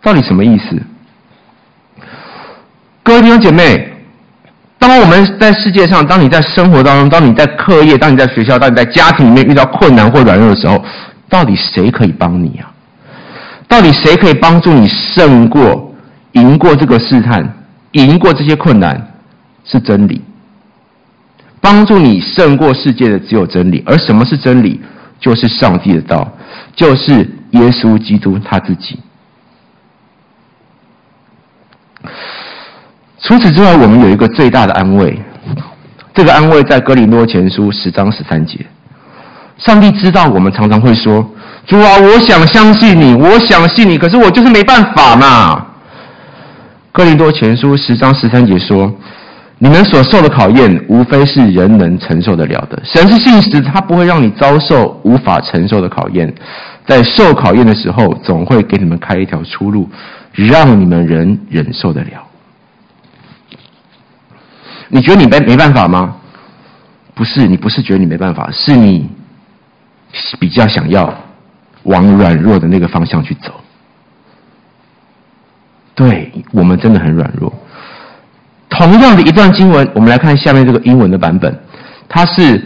[0.00, 0.80] 到底什么意思？
[3.02, 3.86] 各位弟兄姐妹。
[4.80, 10.82] 当我们在世界上，当你在生活当中，当你在课业，当你在学校，当你在家庭里面遇到困难或软弱的时候，
[11.28, 12.70] 到底谁可以帮你啊？
[13.66, 15.92] 到底谁可以帮助你胜过、
[16.32, 17.52] 赢过这个试探、
[17.90, 19.14] 赢过这些困难？
[19.64, 20.22] 是真理。
[21.60, 24.80] 帮助你胜过世界的只有真理，而什么是真理？
[25.18, 26.30] 就是上帝的道，
[26.74, 27.12] 就是
[27.50, 28.98] 耶稣基督他自己。
[33.20, 35.20] 除此之外，我们有一个最大的安慰。
[36.14, 38.64] 这个安慰在哥林多前书十章十三节。
[39.56, 41.28] 上帝知道我们常常会说
[41.66, 45.66] ：“主啊，我想相信你，我想信你，可是我就是没办法嘛。”
[46.92, 48.92] 哥林多前书十章十三节说
[49.60, 52.80] ：“你们所受的考验，无非是人能承受得了的。
[52.84, 56.32] 神是信实，他不会让你遭受无法承受的考验。
[56.86, 59.90] 在受考验的时候，总会给你们开一条出路，
[60.32, 62.24] 让你们人忍受得了。”
[64.90, 66.16] 你觉得你没没办法吗？
[67.14, 69.10] 不是，你不是觉得你没办法，是你
[70.38, 71.12] 比较想要
[71.82, 73.52] 往软弱的那个方向去走。
[75.96, 77.52] 对，我们真的很软弱。
[78.78, 81.52] 同样的一段经文，我们来看下面这个英文的版本，
[82.08, 82.62] 它是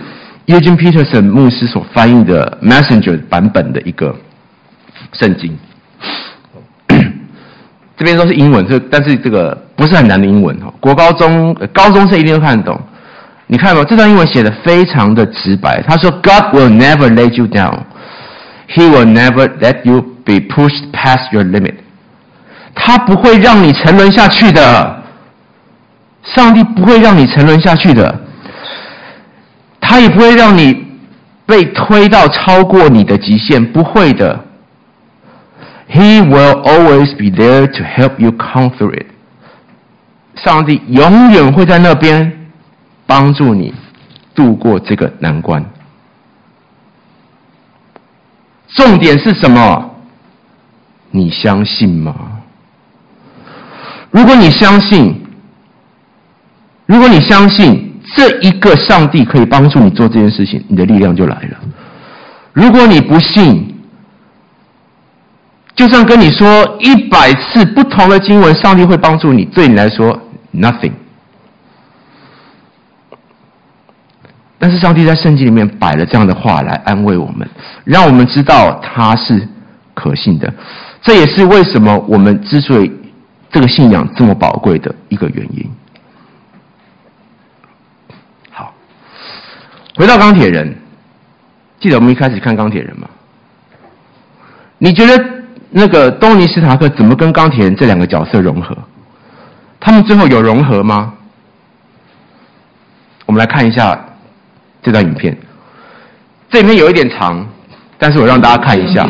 [0.47, 4.15] Eugene Peterson 牧师所翻译的 Messenger 版本的一个
[5.13, 5.59] 圣经。
[7.97, 10.71] 这边都是英文，这但是这个不是很难的英文哈。
[10.81, 12.79] 国高中、高中生一定都看得懂。
[13.47, 13.85] 你看没有？
[13.87, 15.83] 这段英文写的非常的直白。
[15.83, 17.79] 他说：“God will never let you down.
[18.69, 21.77] He will never let you be pushed past your limit.”
[22.75, 25.02] 他不会让你沉沦下去的。
[26.25, 28.21] 上帝不会让你沉沦下去的。
[29.81, 30.87] 他也不会让你
[31.45, 34.45] 被推到超过你的极限，不会的。
[35.91, 39.07] He will always be there to help you come through it。
[40.37, 42.49] 上帝永远会在那边
[43.07, 43.75] 帮助你
[44.35, 45.65] 度过这个难关。
[48.69, 49.91] 重点是什么？
[51.11, 52.15] 你相信吗？
[54.11, 55.22] 如果你相信，
[56.93, 61.57] 如果你相信这一个上帝可以帮助你做这件事情，你的力量就来了。
[62.53, 63.75] 如果你不信，
[65.75, 70.21] 就算跟你说一百次不同的经文，上帝会帮助你，对你来说
[70.53, 70.93] nothing。
[74.59, 77.49] 但是上帝在圣经里面摆了这样的话来安慰我们，
[77.85, 79.49] 让我们知道他是
[79.95, 80.53] 可信的。
[81.01, 82.93] 这也是为什么我们之所以
[83.51, 85.71] 这个信仰这么宝贵的一个原因。
[88.53, 88.73] 好，
[89.97, 90.75] 回到钢铁人，
[91.81, 93.09] 记得我们一开始看钢铁人吗？
[94.79, 95.25] 你觉得？
[95.75, 98.77] 那个东尼·斯塔克怎么跟钢铁人这两个角色融合？
[99.81, 101.15] 他们最后有融合吗？
[103.25, 103.99] 我们来看一下
[104.83, 105.35] 这段影片。
[106.51, 107.49] 这里面有一点长，
[107.97, 109.07] 但是我让大家看一下。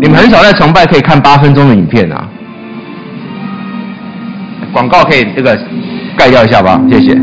[0.00, 2.28] 你们很少在崇拜可以看八分钟的影片啊。
[4.72, 5.56] 广告可以这个
[6.20, 7.14] 盖掉一下吧，谢谢。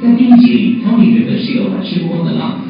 [0.00, 2.60] 在第一集里，钢铁原本是有吃不光的浪，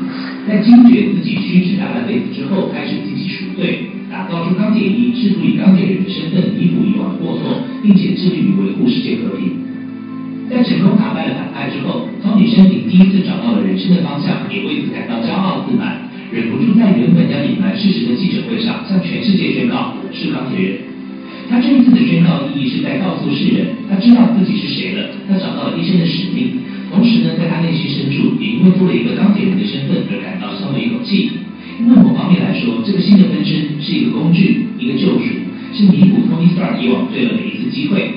[0.49, 9.53] 在惊觉自己虚掷打半辈子之后，开始积极赎罪，打造出钢铁人，试图以钢铁人的身份弥补以往的过错，并且致力于维护世界和平。
[10.49, 12.09] 在成功打败了反派之后。
[12.39, 20.79] ，Tony 深信第一次找到了人生的方向，也为此感到骄傲自满，忍不住在原本要隐瞒事实的记者会上，向全世界宣告：“是钢铁人。”
[21.51, 26.63] 他这一次的宣告意义是在告诉世人，他知道自己是谁了，他找到了一生的使命。
[26.95, 31.31] 同时呢，在他内心深处，也因为多了一个钢铁人的身份而感到松了一口气。
[31.81, 35.27] 因为某方面来说，这个新的分身是一个工具，一个救赎，
[35.75, 38.15] 是弥补 Tony Stark 以往罪恶的一次机会。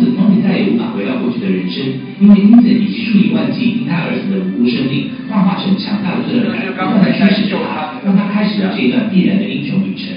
[0.00, 1.84] 从此，Tony 再也无法回到过去的人生，
[2.20, 10.08] 因为 Vincent 以及数以万计因他而死的无辜生命，幻化成强大的罪恶感，不断的驱使着他，让他开始了这一段必然的英雄旅程。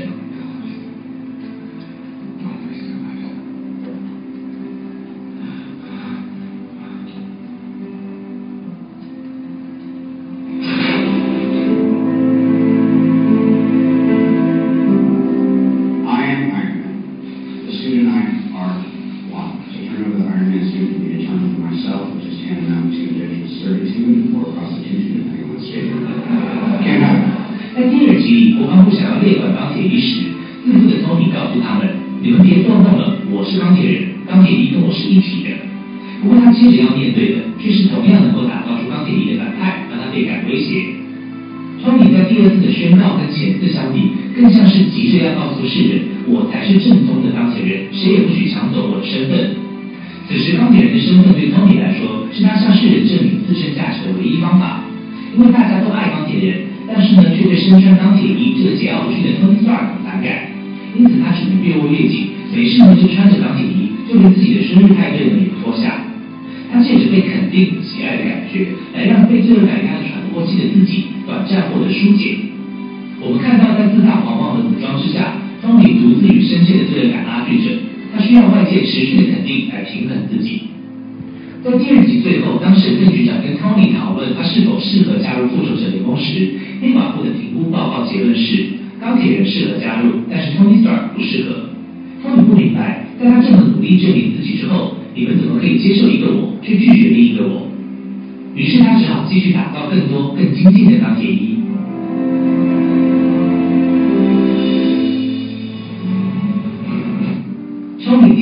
[45.63, 46.12] 不信任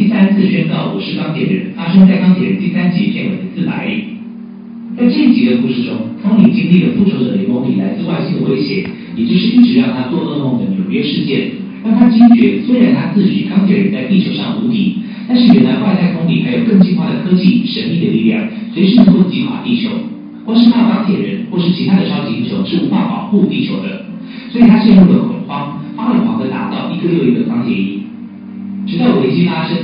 [0.01, 3.85] 第三次宣告我是钢铁人，发生在钢铁人第三集片尾的自白。
[4.97, 8.81] 在这一集的故事中，通灵经历了复仇者联盟里来自外星的威胁，
[9.15, 11.51] 也就是一直让他做噩梦的纽约事件，
[11.85, 18.41] 让他惊觉，虽然他自诩钢铁人在地球上无敌，但是原来外太空里还有更进化的科技、神秘的力量，
[18.73, 19.91] 随时能够击垮地球。
[20.43, 24.07] 光是怕钢铁人，或是其他的超级英雄是无法保护地球的，
[24.49, 28.01] 所以他陷入了恐慌，发了狂的打造一个又一个钢铁衣。
[28.87, 29.77] 直到危机发生，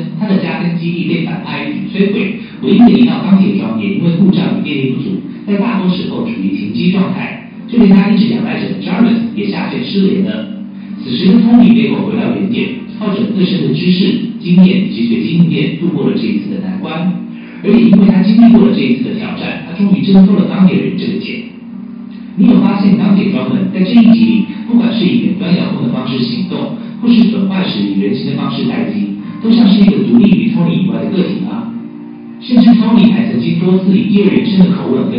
[0.87, 7.49] 基地被反派摧毁，唯一的一道钢铁桩也因为故障与电力不足，在大多时候处于停机状态。
[7.67, 10.63] 就连他一直仰赖着的 Jarvis 也下线失联了。
[11.03, 17.11] 此时的 Tony 被迫回到原点，靠着自身的知识、经验及随经验度过了这一次的难关。
[17.65, 21.43] 而也因为他经历过了这一次的挑战，他终于挣脱了钢铁人这个茧。
[22.37, 29.06] 你有发现钢铁装们在这一集里，不管是以远端遥控的方式行动，或是损坏时以人形的方式待机，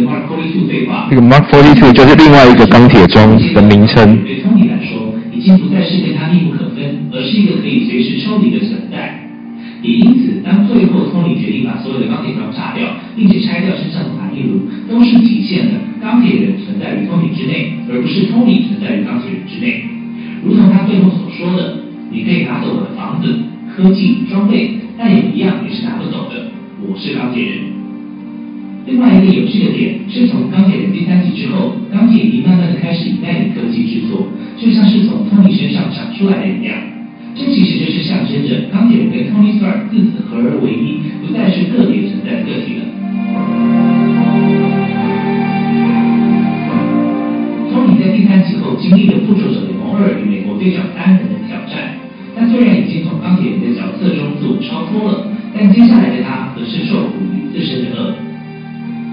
[0.08, 4.18] Mark Forty Two 对话 mark forty two 就是另外一个钢铁装的名称。
[4.24, 9.28] 对 Tony 来说，已经不再是跟他密不可分，而是一个可以随时抽离的存在。
[9.82, 19.84] 也因此，当最后 Tony 决定把所有的钢铁装炸掉，并且拆掉身上的反应炉，都是体现了钢铁人存在于 Tony 之内，而不是 Tony 存在于钢铁人之内。
[20.42, 21.78] 如同他最后所说的
[22.10, 23.26] ：“你可以拿走我的房子、
[23.78, 26.50] 科技、装备，但有一样也是拿不走的，
[26.82, 27.70] 我是钢铁人。”
[28.90, 34.26] 另外一个有趣的点是从钢铁人第三集之后，钢铁衣慢慢的开始以代理科技制作，
[34.58, 36.74] 就像是从 Tony 身上长出来的一样。
[37.36, 42.82] 这其实就是象征着钢铁人跟 Tony Stark 自此合而为一，不再是个别存在的个体了。
[47.70, 51.94] Tony 在第三集后经历了复仇者联盟二与美国队长三人的挑战，
[52.34, 52.87] 但虽然已
[53.22, 58.14] 钢铁人的角色中自我超脱了，但接下来的他则是受苦于自身的恶。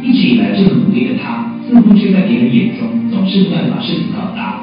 [0.04, 4.62] 一直以来这么努力的他，似乎却在别人眼中总是不断把事情搞大。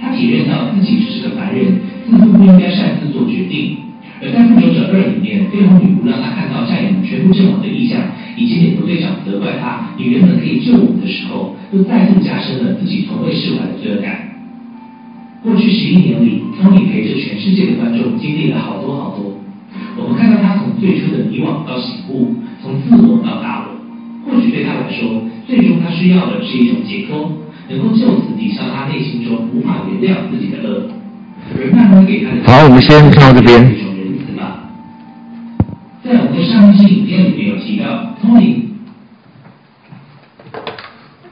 [0.00, 1.78] 他体认到自己只是个凡人，
[2.08, 3.76] 似乎不应该擅自做决定。
[4.22, 8.00] 而在《复仇者二》里面，绯红女巫让他看到战友全部阵亡的意象，
[8.36, 14.29] 以及美国队长责怪他你原本可以救我们的时候，又再度加深了自己从未释怀的罪恶感。
[15.42, 19.32] 过去十一年里，Tony 陪着全世界的观众经历了好多好多。
[19.96, 23.70] 我们看到他从最初的迷惘到醒悟，从自我到大我。
[24.26, 27.32] 或许对他来说，最终他需要的是一种解脱，
[27.70, 30.82] 能够就此抵消他内心中无法原谅自己的恶。
[31.56, 33.74] 而慢慢给他的好，我们先看到这边。
[36.04, 38.56] 在我们的上一期影片里面有提到，Tony。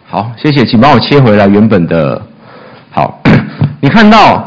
[0.07, 2.28] 好，谢谢，请帮我切回来原本的。
[3.89, 4.47] 你看到，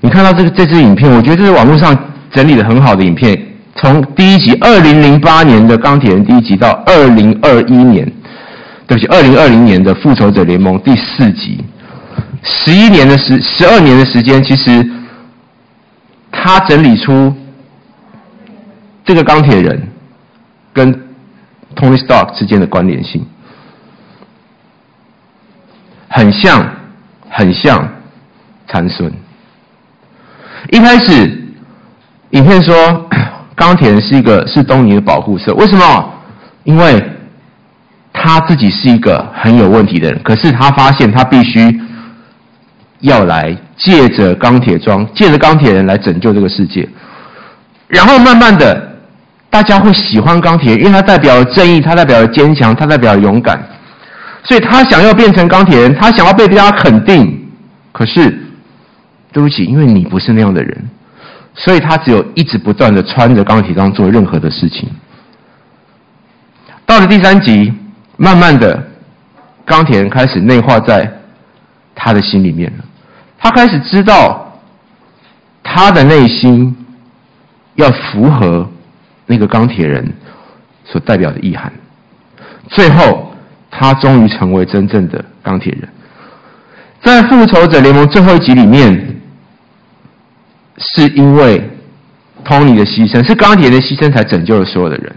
[0.00, 1.92] 你看到这个这支影片，我觉得这是网络上
[2.32, 3.36] 整理的很好的影片。
[3.74, 8.06] 从第一集二零零八年的钢铁人第一集到二零二一年，
[8.86, 11.64] 对不起，二零二零年的复仇者联盟第四集，
[12.44, 14.88] 十一年的时，十二年的时间，其实
[16.30, 17.34] 他整理出
[19.04, 19.82] 这个钢铁人
[20.72, 20.94] 跟
[21.74, 23.26] Tony Stark 之间的关联性。
[26.08, 26.64] 很像，
[27.28, 27.88] 很像
[28.70, 29.12] 参孙。
[30.70, 31.42] 一开始，
[32.30, 33.08] 影片说
[33.54, 36.14] 钢铁人是一个是东尼的保护色，为什么？
[36.64, 37.02] 因为
[38.12, 41.80] 他自己是一个很有问题的人，可是他发现他必须
[43.00, 46.86] 要来借着钢铁装，借着钢铁人来拯救这个世界。
[47.88, 48.94] 然后慢慢的，
[49.48, 53.58] 大家会喜欢钢铁，因为他代表正义，他代表坚强，他代表勇敢。
[54.44, 57.36] 所以他想要变成钢铁人，他想要被大家肯定。
[57.92, 58.38] 可是，
[59.32, 60.90] 对不起，因为你不是那样的人，
[61.54, 64.88] 所以他只有一直不断的穿着钢铁装做任何的事情。
[66.84, 67.72] 到了第三集，
[68.16, 68.82] 慢慢的，
[69.64, 71.10] 钢铁人开始内化在
[71.94, 72.84] 他的心里面了。
[73.38, 74.58] 他开始知道
[75.62, 76.76] 他的内心
[77.74, 78.68] 要符合
[79.26, 80.12] 那个钢铁人
[80.84, 81.72] 所代表的意涵。
[82.68, 83.26] 最后。
[83.72, 85.88] 他终于成为真正的钢铁人，
[87.04, 89.19] 在复仇者联盟最后一集里面，
[90.80, 91.62] 是因为
[92.44, 95.14] 托尼的牺牲，是钢铁人的牺牲才拯救了所有的人。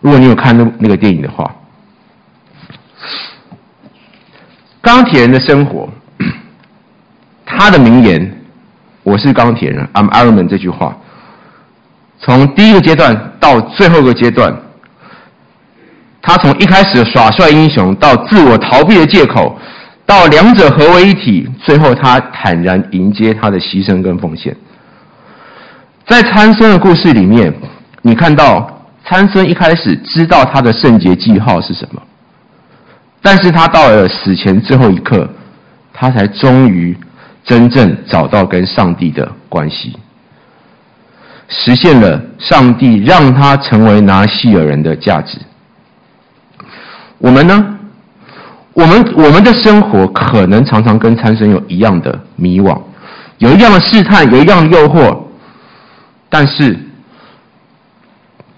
[0.00, 1.50] 如果你有看那那个电影的话，
[4.80, 5.88] 钢铁人的生活，
[7.46, 8.42] 他的名言
[9.02, 10.96] “我是钢铁人 ”，I'm Iron Man 这句话，
[12.18, 14.54] 从第一个阶段到最后一个阶段。
[16.24, 19.58] 他从一开始的耍帅英雄，到自我逃避的借口，
[20.06, 24.56] 到两者合为一体，最后他坦然迎接他的牺牲跟奉献。
[26.12, 27.50] 在参孙的故事里面，
[28.02, 32.02] 你看到参孙一开始知道他的圣洁记号是什么，
[33.22, 35.26] 但是他到了死前最后一刻，
[35.90, 36.94] 他才终于
[37.46, 39.96] 真正找到跟上帝的关系，
[41.48, 45.38] 实现了上帝让他成为拿细耳人的价值。
[47.16, 47.78] 我们呢？
[48.74, 52.78] 我们我们的生活可能常常跟参孙有一样的迷惘，
[53.38, 55.16] 有一样的试探，有一样的诱惑。
[56.34, 56.78] 但是，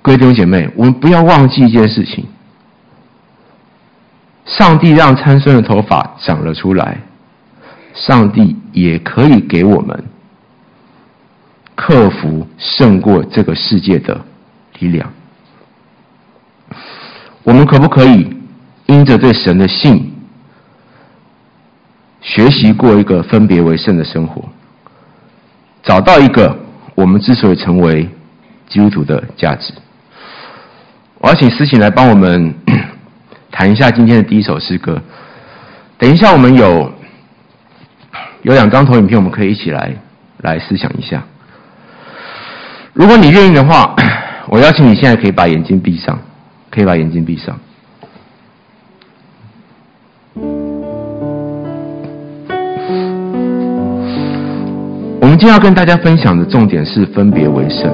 [0.01, 2.25] 各位弟兄姐妹，我们不要忘记一件事情：
[4.47, 7.01] 上帝让参孙的头发长了出来，
[7.93, 10.05] 上帝也可以给我们
[11.75, 14.25] 克服胜过这个世界的
[14.79, 15.13] 力量。
[17.43, 18.37] 我们可不可以？
[18.87, 20.15] 因着对神的信，
[22.21, 24.49] 学习过一个分别为圣的生活，
[25.83, 26.57] 找到一个
[26.95, 28.09] 我们之所以成为
[28.69, 29.73] 基督徒的价值。
[31.19, 32.55] 我要请思琴来帮我们
[33.51, 35.01] 谈一下今天的第一首诗歌。
[35.99, 36.93] 等一下，我们有
[38.43, 39.93] 有两张投影片，我们可以一起来
[40.39, 41.23] 来思想一下。
[42.93, 43.95] 如果你愿意的话，
[44.49, 46.19] 我邀请你现在可以把眼睛闭上，
[46.71, 47.59] 可以把眼睛闭上。
[55.37, 57.93] 今天要跟大家分享的重点是分别为圣。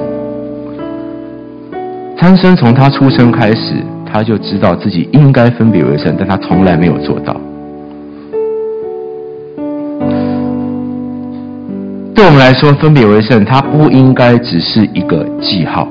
[2.15, 7.35] 参生从他出生开始，他就知道自己应该分别为圣，但他从来没有做到。
[12.13, 15.87] 对我们来说，分别为圣，它不应该只是一个记号。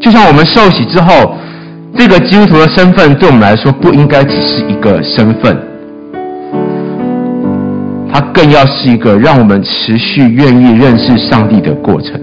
[0.00, 1.34] 就像我们受洗之后，
[1.94, 5.69] 这个基督徒的身份，对我们来说，不应该只是一个身份。
[8.12, 12.20] 它更要是一个让我们持续愿意认识上帝的过程，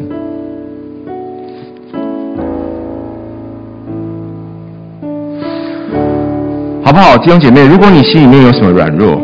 [6.83, 7.65] 好不好，弟兄姐妹？
[7.65, 9.19] 如果你心里面有什么软弱，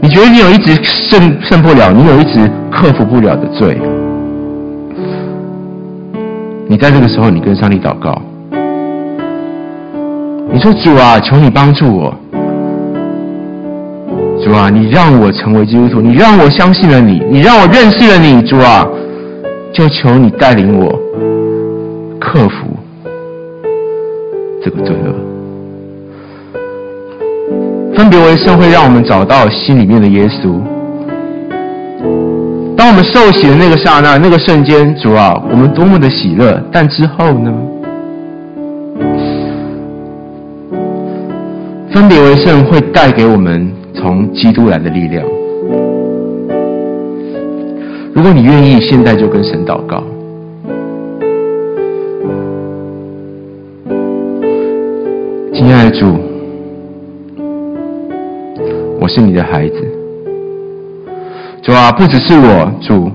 [0.00, 3.80] 你觉得你有一直胜胜不了，你有一直克服不了的罪，
[6.68, 8.20] 你在这个时候，你跟上帝祷告，
[10.52, 12.14] 你说：“主啊，求你帮助我。
[14.46, 18.40] 主啊，你让我成为基督徒，你让我相信了你，你让我认识了你。
[18.42, 18.86] 主啊，
[19.72, 20.96] 就求你带领我
[22.20, 22.68] 克服
[24.62, 25.12] 这个罪恶。”
[27.98, 30.60] 分别为圣会让我们找到心里面的耶稣。
[32.76, 36.62] 当我们受洗的那个刹那、那个瞬间，主啊，我们多么的喜乐！
[36.70, 37.52] 但之后呢？
[41.92, 45.26] 分别为圣会带给我们从基督来的力量。
[48.14, 50.02] 如果你愿意，现在就跟神祷告。
[55.52, 56.16] 亲爱的主。
[58.98, 59.74] 我是你的孩子，
[61.62, 63.08] 主啊，不只是我，主，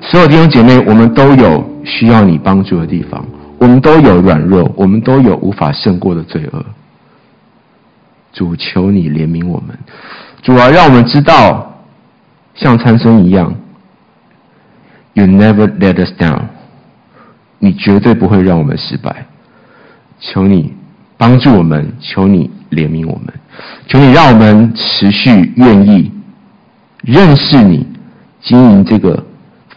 [0.00, 3.24] 所有弟兄姐妹，我们都有需要你帮助的地方，
[3.58, 6.64] 我们都有软弱，我们都有无法胜过的罪恶。
[8.32, 9.76] 主，求你怜悯我们，
[10.42, 11.84] 主啊，让我们知道，
[12.54, 13.54] 像参孙一样
[15.12, 16.42] ，You never let us down，
[17.58, 19.26] 你绝对不会让我们失败。
[20.18, 20.74] 求你
[21.16, 23.32] 帮助我们，求你怜悯我们。
[23.86, 26.10] 求你让我们持续愿意
[27.02, 27.86] 认识你，
[28.40, 29.24] 经营这个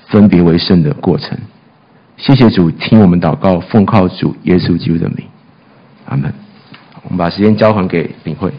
[0.08, 1.38] 分别为圣的过程。
[2.18, 5.28] 谢谢主，听我们祷告，奉靠主耶稣基督的名，
[6.06, 6.45] 阿门。
[7.06, 8.52] 我们把时间交还给领会。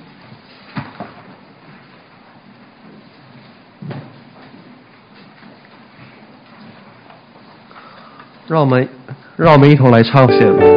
[8.48, 8.88] 让我们
[9.36, 10.75] 让我们一同来唱谢。